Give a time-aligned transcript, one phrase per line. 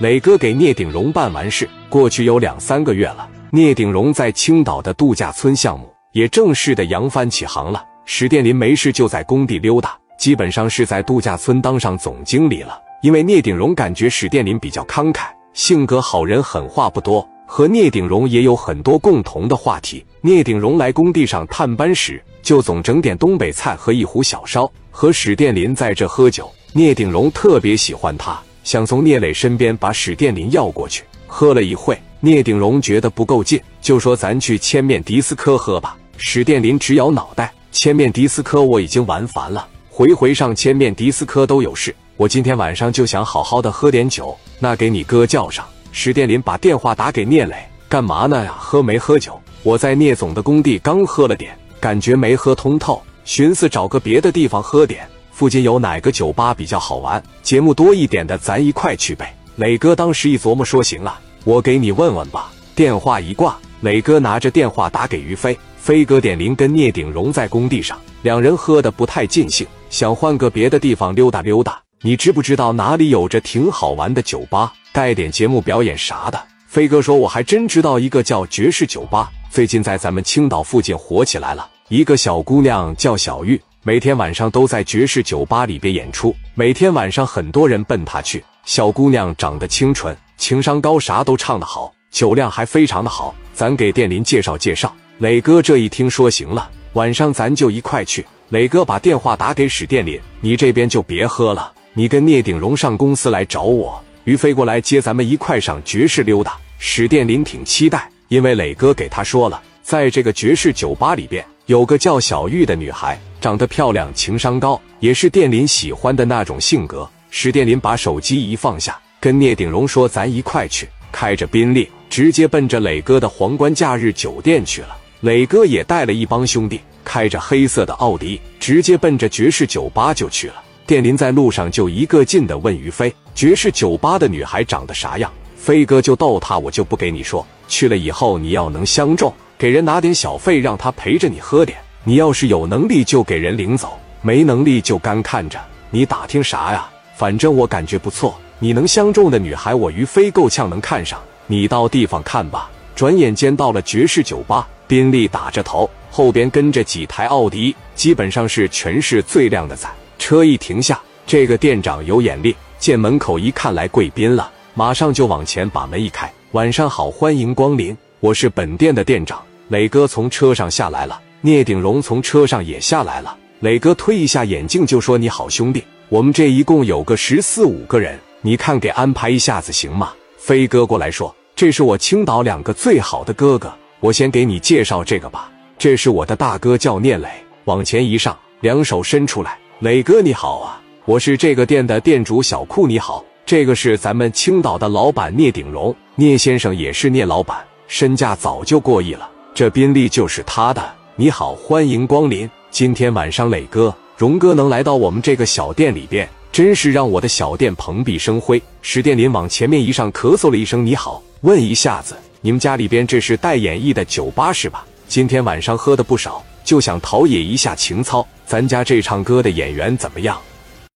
[0.00, 3.28] 磊哥给聂鼎荣办完事，过去有两三个月了。
[3.50, 7.84] 聂鼎荣在青岛的度假村项目也正式的扬帆起航了。
[8.04, 12.80] 史殿林没事就在工地溜达，基本上是在度假村当上总经理了。
[13.02, 20.06] 因为聂鼎荣感觉史殿林比较慷慨，性格好人，狠话不多，和聂鼎荣也有很多共同的话题。
[20.20, 26.48] 聂鼎荣来工地上探班时，就总整点东北菜和一壶小烧，和史殿林在这喝酒。
[26.72, 28.40] 聂鼎荣特别喜欢他。
[28.68, 41.96] 想从聂磊身边把史殿林要过去，喝了一会，聂鼎荣觉得不够劲，就说：“咱去千面迪斯科喝吧。”史殿林直摇脑袋：“千面迪斯科我已经玩烦了，回回上千面迪斯科都有事。
[42.18, 47.56] 我今天晚上就想好好的喝点酒，那给你哥叫上。”史殿林把电话打给聂磊
[47.88, 48.54] ：“干嘛呢呀？
[48.58, 49.40] 喝没喝酒？
[49.62, 55.08] 我在聂总的工地刚喝了点，感觉没喝通透，寻思找个别的地方喝点。”
[55.38, 57.22] 附近有哪个酒吧比较好玩？
[57.44, 59.32] 节目多一点的，咱一块去呗。
[59.54, 65.56] 磊哥当时一琢磨，说：“行啊，我给你问问吧。”电话一挂，磊哥拿着电话打给于飞。
[65.76, 71.80] 飞哥点名跟聂鼎荣在工地上，两人喝的不太尽兴，想换个别的地方溜达溜达。
[72.02, 76.42] 你知不知道哪里有着挺好玩的酒吧，带点节目表演啥的？
[76.66, 81.70] 飞哥说：“我还真知道一个叫爵士酒吧，最近在咱们青岛附近火起来了。
[81.90, 88.42] 一个小姑娘叫小玉。”每天晚上都在爵士酒吧里边演出，每天晚上很多人奔她去。
[88.64, 93.32] 小姑娘长得清纯，情商高，啥都唱得好，酒量还非常的好。
[93.54, 94.92] 咱给店林介绍介绍。
[95.18, 98.26] 磊哥这一听说行了，晚上咱就一块去。
[98.48, 106.56] 磊哥把电话打给史殿林，你这边就别喝了，你跟聂鼎荣上公司来找我，于飞过来接咱们一块上爵士溜达。
[106.78, 113.18] 史殿林挺期待，因为磊哥给他说了，在这个爵士酒吧里边有个叫小玉的女孩。
[113.40, 117.08] 长得漂亮，情商高，也是电林喜欢的那种性格。
[117.30, 124.96] 史殿林把手机一放下，跟聂鼎荣说：“咱一块去。”开着宾利，直接奔着磊哥的皇冠假日酒店去了。
[125.20, 130.54] 磊哥也带了一帮兄弟，开着黑色的奥迪，直接奔着爵士酒吧就去了。
[130.86, 145.58] 电林在路上就一个劲的问于飞：“爵士酒吧的女孩长得啥样？”飞哥就逗他：“我就不给你说，去了以后你要能相中，给人拿点小费，让他陪着你喝点。”你要是有能力就给人领走，没能力就干看着。
[145.90, 146.88] 你打听啥呀？
[147.16, 151.20] 反正我感觉不错，你能相中的女孩，我于飞够呛能看上。
[151.46, 152.70] 你到地方看吧。
[152.94, 159.88] 转眼间到了爵士酒吧，宾利打着头，后边跟着几台奥迪，基本上是全市最靓的仔。
[160.18, 166.32] 车一停下，这个店长有眼力，见门口一看来贵宾了，马上就往前把门一开。
[166.52, 169.40] 晚上好，欢迎光临，我是本店的店长。
[169.68, 171.20] 磊哥从车上下来了。
[171.40, 187.28] 聂鼎荣从车上也下来了，磊哥推一下眼镜就说：“你好，兄弟，我们这一共有个十四五个人，你看给安排一下子行吗？”飞哥过来说：“这是我青岛两个最好的哥哥，我先给你介绍这个吧，这是我的大哥叫聂磊。”
[187.66, 200.82] 往前一上，两手伸出来：“磊哥你好啊，我是这个店的店主小库你好，这个是咱们青岛的老板聂鼎荣，聂先生也是聂老板，身价早就过亿了，这宾利就是他的。”
[201.20, 202.48] 你好，欢迎光临。
[202.70, 208.62] 今天晚上，磊哥、荣哥能来到我们这个小店里边，真是让我的小店蓬荜生辉。
[208.82, 214.86] 史殿林往前面一上，咳嗽了一声：“你好，问一下子，你们家里边这是带演绎的酒吧是吧？
[215.08, 218.24] 今天晚上喝的不少，就想陶冶一下情操。
[218.46, 220.40] 咱家这唱歌的演员怎么样？